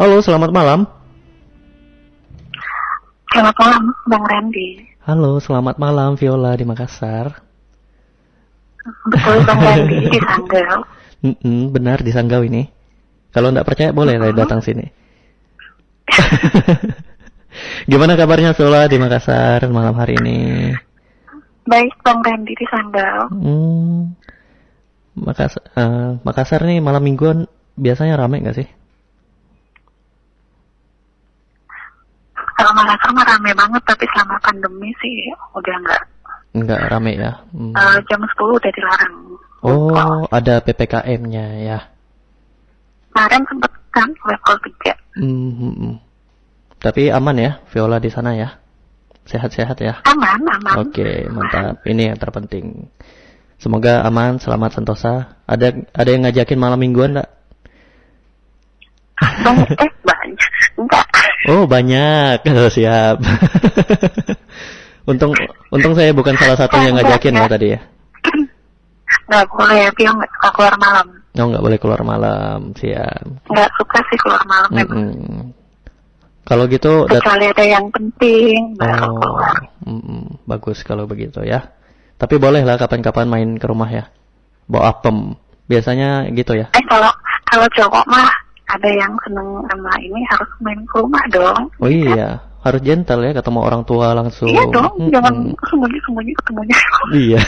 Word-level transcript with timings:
Halo, 0.00 0.16
selamat 0.24 0.48
malam. 0.48 0.88
Selamat 3.36 3.52
malam, 3.60 3.92
Bang 4.08 4.24
Randy. 4.24 4.80
Halo, 5.04 5.36
selamat 5.44 5.76
malam 5.76 6.16
Viola 6.16 6.56
di 6.56 6.64
Makassar. 6.64 7.44
Betul, 9.12 9.44
Bang 9.44 9.60
Randy 9.60 10.08
di 10.16 10.20
Sanggau. 10.24 10.88
Mm-mm, 11.20 11.68
benar 11.68 12.00
di 12.00 12.16
Sanggau 12.16 12.40
ini. 12.40 12.64
Kalau 13.28 13.52
nggak 13.52 13.68
percaya 13.68 13.92
boleh 13.92 14.16
uh 14.16 14.32
datang 14.32 14.64
sini. 14.64 14.88
Gimana 17.92 18.16
kabarnya 18.16 18.56
Viola 18.56 18.88
di 18.88 18.96
Makassar 18.96 19.68
malam 19.68 20.00
hari 20.00 20.16
ini? 20.16 20.72
Baik, 21.68 21.92
Bang 22.00 22.24
Randy 22.24 22.56
di 22.56 22.64
Sanggau. 22.72 23.36
Hmm, 23.36 24.16
Makassar, 25.12 25.60
uh, 25.76 26.16
Makassar 26.24 26.64
nih 26.64 26.80
malam 26.80 27.04
mingguan 27.04 27.44
biasanya 27.76 28.16
rame 28.16 28.40
nggak 28.40 28.64
sih? 28.64 28.79
Kalau 32.60 32.76
Makassar 32.76 33.10
mah 33.16 33.24
rame 33.24 33.50
banget, 33.56 33.82
tapi 33.88 34.04
selama 34.12 34.36
pandemi 34.44 34.92
sih 35.00 35.32
udah 35.56 35.76
nggak. 35.80 36.02
Nggak 36.60 36.80
rame 36.92 37.12
ya? 37.16 37.32
Hmm. 37.56 37.72
Uh, 37.72 37.96
jam 38.04 38.20
10 38.20 38.36
udah 38.36 38.72
dilarang. 38.76 39.16
Oh, 39.64 40.28
ada 40.28 40.60
PPKM-nya 40.60 41.44
ya? 41.64 41.78
Kemarin 43.16 43.42
sempat 43.48 43.72
kan 43.96 44.08
level 44.28 44.56
3. 44.60 44.92
Hmm, 45.16 45.52
hmm, 45.56 45.74
hmm. 45.80 45.94
Tapi 46.80 47.08
aman 47.08 47.36
ya, 47.40 47.52
Viola 47.72 47.96
di 47.96 48.12
sana 48.12 48.36
ya? 48.36 48.60
Sehat-sehat 49.24 49.80
ya? 49.80 50.04
Aman, 50.04 50.44
aman. 50.44 50.84
Oke, 50.84 51.28
mantap. 51.32 51.80
Ini 51.84 52.12
yang 52.12 52.18
terpenting. 52.20 52.88
Semoga 53.60 54.04
aman, 54.04 54.40
selamat, 54.40 54.80
sentosa. 54.80 55.36
Ada 55.44 55.76
ada 55.92 56.08
yang 56.08 56.24
ngajakin 56.24 56.56
malam 56.60 56.80
mingguan 56.80 57.16
enggak? 57.16 57.30
Eh 59.76 59.92
banyak. 60.00 60.50
Enggak. 60.80 61.09
Oh, 61.48 61.64
banyak. 61.64 62.44
Oh, 62.44 62.68
siap. 62.76 63.16
untung 65.08 65.32
untung 65.72 65.94
saya 65.96 66.12
bukan 66.12 66.36
salah 66.36 66.58
satu 66.60 66.76
yang 66.76 66.98
ngajakin 67.00 67.40
ya 67.40 67.46
tadi 67.48 67.68
ya. 67.72 67.80
Nggak 69.30 69.46
boleh, 69.48 69.86
Pio 69.94 70.10
nggak 70.10 70.30
suka 70.36 70.48
keluar 70.58 70.74
malam. 70.76 71.06
Oh, 71.38 71.46
nggak 71.46 71.64
boleh 71.64 71.78
keluar 71.78 72.02
malam, 72.02 72.74
siap. 72.76 73.24
Nggak 73.46 73.70
suka 73.78 73.98
sih 74.10 74.18
keluar 74.20 74.42
malam 74.44 74.70
Mm. 74.74 74.86
-mm. 74.90 75.40
Kalau 76.44 76.66
gitu, 76.66 77.06
Kecuali 77.06 77.46
ada 77.46 77.62
yang 77.62 77.86
penting, 77.94 78.74
baru 78.74 79.06
oh, 79.06 79.22
keluar. 79.22 79.54
mm 79.86 80.00
-mm. 80.02 80.22
bagus 80.50 80.82
kalau 80.82 81.06
begitu 81.06 81.46
ya. 81.46 81.70
Tapi 82.18 82.36
boleh 82.36 82.66
lah 82.66 82.76
kapan-kapan 82.76 83.26
main 83.30 83.50
ke 83.56 83.64
rumah 83.70 83.88
ya. 83.88 84.10
Bawa 84.66 84.92
apem. 84.92 85.38
Biasanya 85.70 86.26
gitu 86.34 86.58
ya. 86.58 86.68
Eh 86.74 86.84
kalau 86.90 87.08
kalau 87.48 87.66
cowok 87.70 88.04
mah 88.10 88.28
ada 88.70 88.88
yang 88.90 89.12
seneng 89.26 89.48
sama 89.66 89.92
ini 89.98 90.20
harus 90.30 90.50
main 90.62 90.80
ke 90.86 90.96
rumah 91.02 91.24
dong. 91.34 91.62
Oh 91.82 91.90
iya, 91.90 92.38
harus 92.62 92.80
gentle 92.84 93.22
ya 93.26 93.32
ketemu 93.34 93.58
orang 93.66 93.82
tua 93.82 94.14
langsung. 94.14 94.46
Iya 94.46 94.64
dong, 94.70 94.92
Mm-mm. 94.96 95.10
jangan 95.10 95.34
sembunyi-sembunyi 95.66 96.32
ketemunya. 96.38 96.78
Iya. 97.10 97.40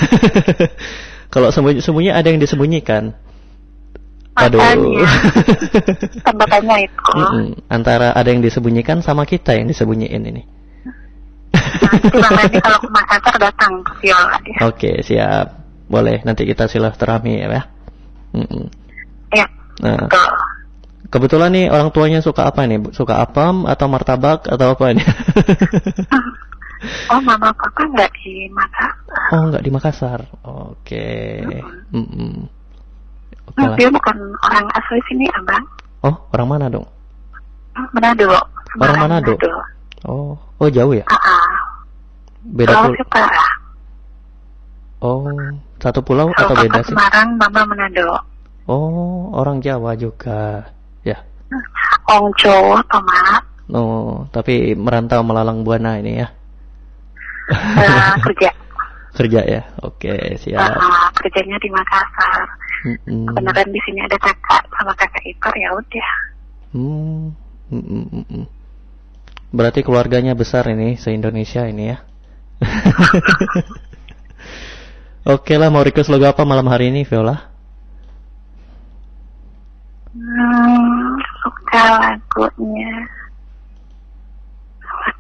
Kalau 1.32 1.48
sembunyi-sembunyi 1.54 2.10
ada 2.12 2.28
yang 2.28 2.40
disembunyikan. 2.42 3.14
Aduh. 4.32 4.60
Tanda 6.24 6.44
tanya 6.48 6.76
itu. 6.86 7.12
Mm-mm. 7.14 7.46
Antara 7.68 8.16
ada 8.16 8.28
yang 8.28 8.42
disembunyikan 8.42 9.04
sama 9.04 9.28
kita 9.28 9.54
yang 9.54 9.68
disembunyiin 9.70 10.24
ini. 10.26 10.42
Nanti 11.92 12.08
Bang 12.16 12.34
Randy 12.40 12.58
kalau 12.64 12.80
ke 12.80 13.38
datang 13.38 13.72
ke 13.84 13.92
Viola 14.00 14.38
ya. 14.48 14.58
Oke, 14.64 14.90
siap. 15.04 15.46
Boleh, 15.92 16.24
nanti 16.24 16.48
kita 16.48 16.64
silaturahmi 16.64 17.44
ya. 17.44 17.68
Mm-mm. 18.32 18.64
Iya, 19.36 19.44
Nah, 19.80 19.98
betul. 20.08 20.31
Kebetulan 21.12 21.52
nih 21.52 21.66
orang 21.68 21.92
tuanya 21.92 22.24
suka 22.24 22.48
apa 22.48 22.64
nih? 22.64 22.80
Suka 22.96 23.20
apam 23.20 23.68
atau 23.68 23.86
martabak 23.86 24.48
atau 24.48 24.66
apa 24.72 24.84
ini? 24.96 25.05
Oh, 26.82 27.22
mama 27.22 27.55
papa 27.55 27.86
nggak 27.94 28.10
di 28.18 28.50
Makassar. 28.50 29.30
oh, 29.38 29.42
nggak 29.55 29.62
di 29.62 29.70
Makassar. 29.70 30.20
Oke. 30.42 31.39
Nah, 33.55 33.70
lah. 33.70 33.77
dia 33.78 33.86
bukan 33.86 34.17
orang 34.50 34.67
asli 34.74 34.98
sini, 35.06 35.30
abang. 35.30 35.62
Oh, 36.02 36.17
orang 36.34 36.48
mana 36.50 36.67
dong? 36.67 36.86
Manado. 37.94 38.27
Orang 38.34 38.50
Semarang, 38.73 38.96
Manado? 38.98 39.33
Oh, 40.08 40.34
oh 40.34 40.68
jauh 40.73 40.90
ya? 40.96 41.06
Ah. 41.06 41.86
Beda 42.42 42.74
pulau. 42.74 42.98
Oh, 45.02 45.23
satu 45.79 46.00
pulau 46.02 46.27
kalau 46.34 46.50
atau 46.50 46.56
beda 46.67 46.80
sih? 46.83 46.94
Semarang, 46.96 47.29
mama 47.39 47.62
Manado. 47.62 48.27
Oh, 48.67 49.30
orang 49.39 49.62
Jawa 49.62 49.94
juga. 49.94 50.67
Ya. 51.02 51.18
Ong 52.08 52.33
Jawa, 52.39 52.80
tomat, 52.89 53.42
Oh, 53.73 54.29
tapi 54.35 54.77
merantau 54.77 55.24
melalang 55.24 55.64
buana 55.64 55.96
ini 55.96 56.20
ya. 56.20 56.29
eh, 57.52 58.14
kerja. 58.27 58.51
Kerja 59.12 59.45
ya. 59.45 59.62
Oke, 59.85 60.08
siap. 60.41 60.73
ah, 60.73 61.12
kerjanya 61.20 61.61
di 61.61 61.68
Makassar. 61.68 62.48
Mm-mm. 62.89 63.29
Kebenaran 63.29 63.68
di 63.68 63.80
sini 63.85 64.01
ada 64.01 64.17
kakak 64.17 64.64
sama 64.73 64.96
kakak 64.96 65.20
ipar 65.29 65.52
ya 65.52 65.68
udah. 65.77 66.08
Hmm. 66.73 67.36
Mm-mm. 67.68 68.48
Berarti 69.52 69.85
keluarganya 69.85 70.33
besar 70.33 70.64
ini 70.73 70.96
se-Indonesia 70.96 71.68
ini 71.68 71.92
ya. 71.92 72.01
Oke 75.29 75.55
lah, 75.61 75.68
mau 75.68 75.85
request 75.85 76.08
lagu 76.08 76.27
apa 76.27 76.42
malam 76.48 76.67
hari 76.73 76.89
ini, 76.89 77.05
Viola? 77.05 77.52
Hmm, 80.12 81.17
suka 81.40 81.84
lagunya. 81.96 82.92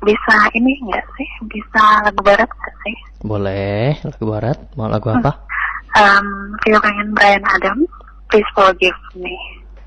Bisa 0.04 0.36
ini 0.52 0.76
enggak 0.84 1.06
sih? 1.16 1.28
Bisa 1.48 2.04
lagu 2.04 2.20
barat 2.20 2.44
enggak 2.44 2.74
sih? 2.84 2.96
Boleh, 3.24 3.96
lagu 4.04 4.24
barat. 4.28 4.58
Mau 4.76 4.92
lagu 4.92 5.08
apa? 5.08 5.48
Um, 5.96 6.56
Vio 6.60 6.78
pengen 6.80 7.16
Brian 7.16 7.44
Adams. 7.48 7.88
Please 8.28 8.48
forgive 8.52 9.00
me. 9.16 9.36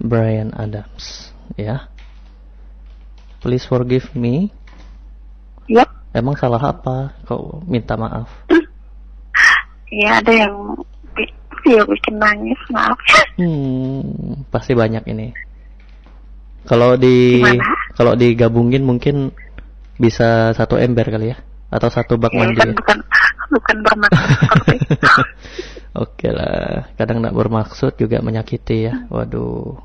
Brian 0.01 0.53
Adams, 0.57 1.33
ya. 1.57 1.85
Please 3.45 3.65
forgive 3.69 4.09
me. 4.17 4.49
Yep. 5.69 5.89
Emang 6.17 6.33
salah 6.37 6.61
apa? 6.61 7.13
Kau 7.29 7.61
minta 7.65 7.93
maaf? 7.93 8.29
Iya 9.85 10.17
ada 10.17 10.33
yang 10.33 10.81
Vio 11.65 11.81
bikin 11.89 12.15
nangis 12.21 12.61
maaf. 12.69 12.99
Hmm, 13.35 14.47
pasti 14.47 14.71
banyak 14.71 15.03
ini. 15.11 15.35
Kalau 16.63 16.95
di 16.95 17.43
kalau 17.99 18.15
digabungin 18.15 18.87
mungkin 18.87 19.27
bisa 19.99 20.55
satu 20.55 20.79
ember 20.79 21.11
kali 21.11 21.35
ya, 21.35 21.37
atau 21.67 21.91
satu 21.91 22.15
bak 22.15 22.31
Ya, 22.31 22.39
mandi. 22.47 22.59
kan 22.63 22.69
ya? 22.71 22.75
bukan 22.79 22.97
bukan 23.51 23.77
bermaksud. 23.83 24.27
Oke 26.07 26.31
lah, 26.31 26.87
kadang 26.95 27.19
nak 27.19 27.35
bermaksud 27.35 27.99
juga 27.99 28.23
menyakiti 28.23 28.87
ya. 28.87 29.03
Waduh. 29.11 29.75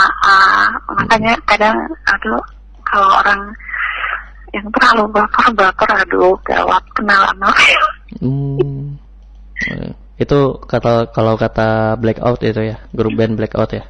Ah, 0.00 0.14
ah, 0.24 0.64
makanya 0.96 1.36
kadang 1.44 1.76
aduh 2.08 2.40
kalau 2.88 3.12
orang 3.20 3.40
yang 4.56 4.64
terlalu 4.72 5.04
baper 5.12 5.46
baper 5.52 5.90
aduh 6.00 6.32
gawat 6.48 6.80
kenal 6.96 7.28
sama. 7.28 7.50
Hmm. 8.24 8.96
Itu 10.18 10.58
kata 10.60 11.14
kalau 11.14 11.38
kata 11.38 11.94
blackout 11.94 12.42
itu 12.42 12.74
ya, 12.74 12.82
grup 12.90 13.14
band 13.14 13.38
blackout 13.38 13.70
ya. 13.70 13.86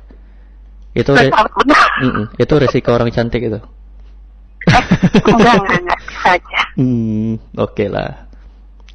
Itu 0.93 1.17
re- 1.17 1.33
Blackout 1.33 1.51
benar. 1.65 1.89
Mm-mm, 2.05 2.25
itu 2.37 2.55
resiko 2.61 2.91
orang 2.93 3.09
cantik 3.11 3.43
itu. 3.43 3.61
Enggak 5.25 5.55
enggak. 5.65 6.01
Hmm, 6.77 7.41
oke 7.57 7.85
lah. 7.89 8.29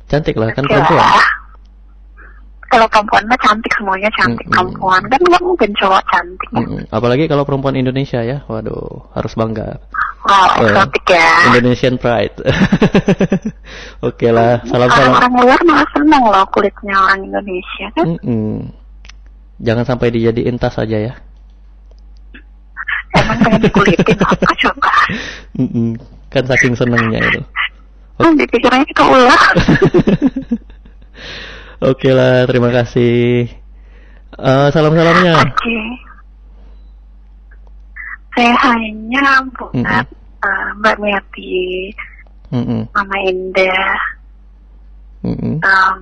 Cantik 0.06 0.38
lah 0.38 0.54
kan 0.54 0.64
perempuan. 0.64 1.02
lah. 1.02 1.26
Kalau 2.70 2.90
perempuan 2.90 3.24
mah 3.30 3.38
cantik 3.38 3.74
semuanya 3.78 4.10
cantik 4.14 4.46
Mm-mm. 4.46 4.54
perempuan 4.54 5.02
kan 5.06 5.20
nggak 5.22 5.44
mungkin 5.46 5.70
cowok 5.78 6.02
cantik. 6.10 6.50
Apalagi 6.90 7.26
kalau 7.26 7.46
perempuan 7.46 7.74
Indonesia 7.74 8.22
ya, 8.22 8.46
waduh, 8.46 9.10
harus 9.14 9.34
bangga. 9.34 9.78
Wow, 10.24 10.64
Eh, 10.64 10.72
eksotik 10.72 11.06
ya. 11.12 11.30
Indonesian 11.52 11.96
pride. 12.00 12.36
oke 14.08 14.28
lah, 14.32 14.64
salam-salam. 14.64 15.20
Orang-orang 15.20 15.34
luar 15.44 15.60
malah 15.68 15.88
seneng 15.92 16.24
loh 16.24 16.46
kulitnya 16.56 16.96
orang 16.96 17.20
Indonesia 17.28 17.88
kan. 17.92 18.06
Mm-mm. 18.08 18.72
Jangan 19.60 19.84
sampai 19.84 20.16
dijadiin 20.16 20.56
tas 20.56 20.80
aja 20.80 21.12
ya. 21.12 21.14
Emang 23.20 23.38
pengen 23.44 23.68
dikulitin 23.68 24.20
apa 24.32 24.52
coba? 24.64 24.94
Mm-mm. 25.60 26.00
Kan 26.32 26.44
saking 26.48 26.74
senengnya 26.80 27.20
itu. 27.20 27.42
Hmm, 28.24 28.40
dipikirnya 28.40 28.86
kita 28.88 29.04
ular. 29.04 29.54
Oke 31.92 32.10
lah, 32.16 32.48
terima 32.48 32.72
kasih. 32.72 33.52
Eh, 34.34 34.68
salam-salamnya. 34.72 35.36
Oke. 35.52 35.78
Saya 38.34 38.54
hanya 38.66 39.46
buat 39.54 39.74
Mm-mm. 39.78 40.06
eh, 40.42 40.68
Mbak 40.82 40.96
Miati, 40.98 41.94
Mm-mm. 42.50 42.82
Mama 42.94 43.18
Indah, 43.30 43.98
Mm-mm. 45.22 45.62
em, 45.62 46.00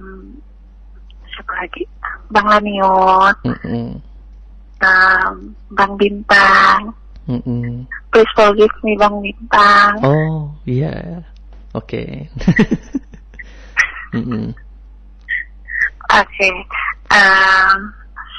siapa 1.35 1.51
lagi? 1.59 1.83
Bang 2.31 2.47
Laniot, 2.47 3.35
Mm-mm. 3.43 3.99
em, 4.79 5.35
Bang 5.75 5.93
Bintang, 5.99 6.95
Mm-mm. 7.27 7.85
Please 8.11 8.31
forgive 8.35 8.75
me 8.83 8.95
Bang 8.99 9.19
Bintang. 9.23 9.93
Oh, 10.03 10.51
iya. 10.67 11.23
Oke. 11.71 12.27
Mm-mm. 14.15 14.51
Oke. 16.11 16.49
Em, 17.11 17.77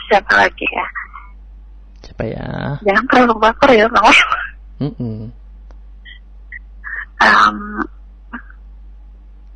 siapa 0.08 0.32
lagi 0.36 0.66
ya? 0.68 0.86
Siapa 2.22 2.38
ya? 2.38 2.78
Jangan 2.86 3.04
terlalu 3.10 3.34
baper 3.42 3.70
ya 3.74 3.86
Bang. 3.90 4.06
Mm-mm. 4.82 5.30
um, 7.22 7.58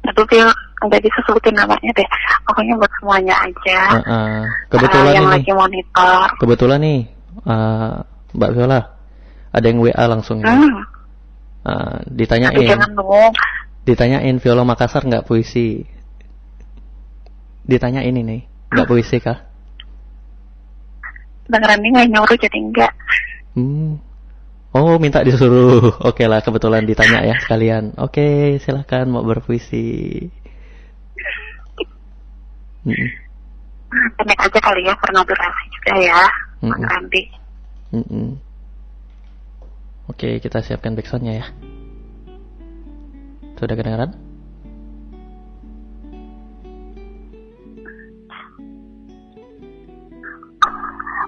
aduh 0.07 0.23
Bill 0.31 0.47
nggak 0.87 1.03
bisa 1.03 1.19
sebutin 1.27 1.51
namanya 1.59 1.91
deh 1.99 2.09
pokoknya 2.47 2.79
buat 2.79 2.93
semuanya 3.03 3.35
aja 3.43 3.79
Uh-uh. 4.07 4.39
Kebetulan 4.71 5.11
Uh, 5.11 5.17
yang 5.19 5.27
ini, 5.27 5.35
lagi 5.35 5.51
monitor 5.51 6.27
kebetulan 6.39 6.79
nih, 6.79 7.01
uh, 7.43 8.07
Mbak 8.39 8.51
Viola, 8.55 8.81
ada 9.51 9.67
yang 9.67 9.79
WA 9.83 10.05
langsung 10.07 10.43
nih. 10.43 10.51
hmm, 10.51 10.83
Uh, 11.67 11.99
ditanyain, 12.07 12.63
jangan 12.63 12.95
dong 12.95 13.35
ditanyain 13.83 14.39
Viola 14.39 14.63
Makassar 14.63 15.03
nggak 15.03 15.27
puisi? 15.27 15.83
Ditanyain 17.67 18.15
ini, 18.15 18.47
nggak 18.71 18.87
puisi 18.87 19.19
kah? 19.19 19.46
Bang 21.47 21.63
Randi 21.63 21.89
nggak 21.93 22.09
nyuruh 22.11 22.39
jadi 22.39 22.59
enggak 22.59 22.93
Hmm. 23.57 23.97
Oh, 24.77 25.01
minta 25.01 25.25
disuruh. 25.25 25.97
Oke 26.13 26.29
lah, 26.29 26.45
kebetulan 26.45 26.85
ditanya 26.85 27.25
ya 27.25 27.41
sekalian. 27.41 27.97
Oke, 27.97 28.61
silahkan 28.61 29.09
mau 29.09 29.25
berpuisi. 29.25 30.29
Mm-mm. 32.87 33.09
pendek 34.15 34.39
aja 34.39 34.59
kali 34.63 34.87
ya 34.87 34.95
karena 35.03 35.21
durasi 35.27 35.65
juga 35.75 35.93
ya 35.99 36.21
Bang 36.63 36.79
Mm-mm. 36.79 36.87
Randi 36.87 37.23
Mm-mm. 37.97 38.29
Oke, 40.07 40.39
kita 40.39 40.63
siapkan 40.63 40.95
backsoundnya 40.95 41.43
ya. 41.43 41.47
Sudah 43.59 43.75
kedengaran? 43.75 44.15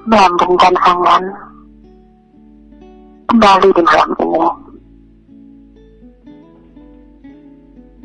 Melambungkan 0.09 0.73
angan 0.89 1.25
kembali 3.29 3.69
di 3.77 3.83
malam 3.85 4.11
ini. 4.17 4.45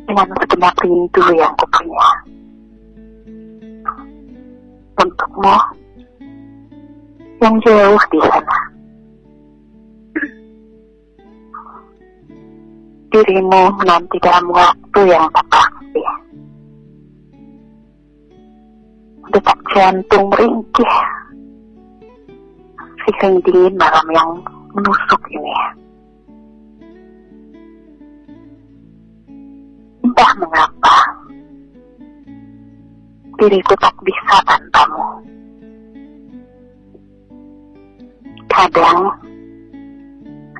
Dengan 0.04 0.28
segenap 0.36 0.74
rindu 0.84 1.24
yang 1.32 1.52
kupunya 1.56 2.08
untukmu 5.00 5.56
yang 7.40 7.54
jauh 7.64 8.02
di 8.12 8.20
sana. 8.20 8.58
Dirimu 13.14 13.62
menanti 13.78 14.18
dalam 14.20 14.46
waktu 14.52 15.00
yang 15.06 15.24
tak 15.32 15.46
pasti. 15.48 16.02
Detak 19.32 19.58
jantung 19.72 20.28
meringkih 20.30 20.94
Siang 23.04 23.36
dingin 23.44 23.76
malam 23.76 24.06
yang 24.16 24.30
menusuk 24.72 25.22
ini. 25.28 25.52
Entah 30.00 30.32
mengapa, 30.40 30.96
diriku 33.36 33.76
tak 33.76 33.92
bisa 34.08 34.36
tanpamu. 34.48 35.04
Kadang, 38.48 39.12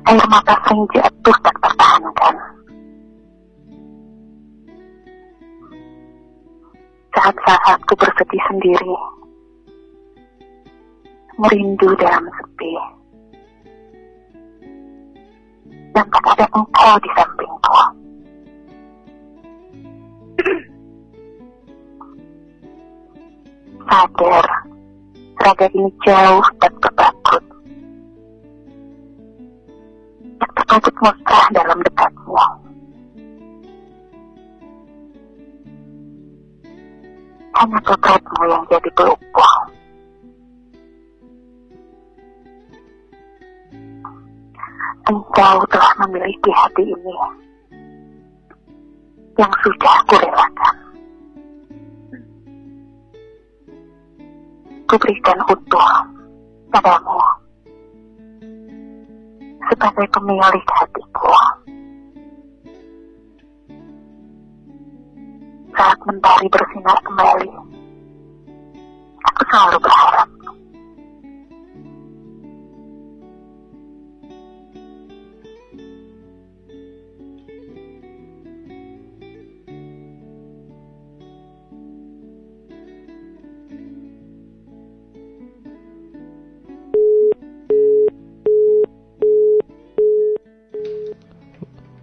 air 0.05 0.25
mata 0.29 0.53
sering 0.69 0.85
jatuh 0.93 1.37
tak 1.41 1.55
tertahankan. 1.65 2.35
Saat-saat 7.17 7.79
ku 7.89 7.93
bersedih 7.97 8.43
sendiri, 8.53 8.93
merindu 11.35 11.89
dalam 11.99 12.23
sepi. 12.31 12.73
Dan 15.95 16.05
tak 16.11 16.25
ada 16.35 16.45
engkau 16.51 16.95
di 16.99 17.09
sampingku. 17.15 17.79
Sadar, 23.85 24.47
raga 25.39 25.67
ini 25.71 25.91
jauh 26.03 26.45
dan 26.59 26.73
tertakut. 26.83 27.43
Tak 30.35 30.51
tertakut 30.59 30.95
musrah 30.99 31.45
dalam 31.55 31.79
dekatmu. 31.79 32.35
Hanya 37.55 37.79
potretmu 37.87 38.41
yang 38.51 38.63
jadi 38.67 38.89
pelupuk. 38.99 39.54
Engkau 45.45 45.61
telah 45.69 45.93
memiliki 46.01 46.49
hati 46.49 46.83
ini 46.89 47.13
yang 49.37 49.53
sudah 49.61 49.95
kurelakan. 50.09 50.75
Kuberikan 54.89 55.37
utuh 55.45 55.91
padamu 56.73 57.21
sebagai 59.69 60.05
pemilik 60.17 60.65
hatiku. 60.81 61.29
Saat 65.77 65.99
mentari 66.09 66.47
bersinar 66.49 66.97
kembali, 67.05 67.53
aku 69.29 69.41
selalu 69.53 69.77
berharap 69.77 70.14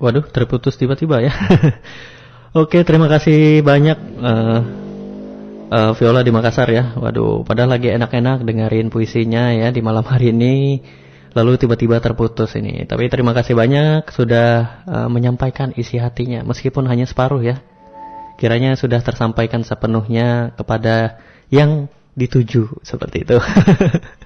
Waduh, 0.02 0.26
terputus 0.26 0.74
tiba-tiba 0.74 1.22
ya. 1.22 1.30
Oke, 2.58 2.82
terima 2.82 3.06
kasih 3.06 3.62
banyak 3.62 3.98
eh, 4.18 4.60
eh, 5.70 5.92
Viola 5.94 6.26
di 6.26 6.34
Makassar 6.34 6.66
ya. 6.74 6.90
Waduh, 6.98 7.46
padahal 7.46 7.78
lagi 7.78 7.94
enak-enak 7.94 8.42
dengerin 8.42 8.90
puisinya 8.90 9.54
ya 9.54 9.70
di 9.70 9.78
malam 9.78 10.02
hari 10.02 10.34
ini. 10.34 10.82
Lalu 11.38 11.54
tiba-tiba 11.54 12.02
terputus 12.02 12.50
ini. 12.58 12.82
Tapi 12.82 13.06
terima 13.14 13.30
kasih 13.30 13.54
banyak 13.54 14.10
sudah 14.10 14.82
eh, 14.90 15.08
menyampaikan 15.08 15.70
isi 15.78 16.02
hatinya 16.02 16.42
meskipun 16.42 16.90
hanya 16.90 17.06
separuh 17.06 17.38
ya. 17.38 17.62
Kiranya 18.42 18.74
sudah 18.74 18.98
tersampaikan 19.06 19.62
sepenuhnya 19.62 20.50
kepada 20.58 21.22
yang 21.46 21.86
dituju 22.18 22.82
seperti 22.82 23.22
itu. 23.22 23.38